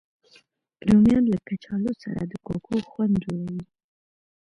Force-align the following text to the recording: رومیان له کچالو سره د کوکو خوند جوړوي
رومیان 0.87 1.23
له 1.31 1.37
کچالو 1.47 1.91
سره 2.03 2.21
د 2.25 2.33
کوکو 2.45 2.75
خوند 2.89 3.13
جوړوي 3.23 3.61